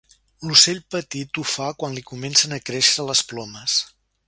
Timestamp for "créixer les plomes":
2.71-3.79